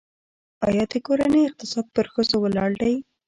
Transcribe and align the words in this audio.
آیا 0.67 0.83
د 0.91 0.93
کورنۍ 1.05 1.41
اقتصاد 1.45 1.85
پر 1.95 2.05
ښځو 2.13 2.37
ولاړ 2.43 2.69
دی؟ 2.81 2.93